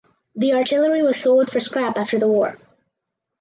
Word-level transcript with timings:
The 0.35 0.53
artillery 0.53 1.03
was 1.03 1.15
sold 1.17 1.51
for 1.51 1.59
scrap 1.59 1.95
after 1.95 2.17
the 2.17 2.27
war. 2.27 2.57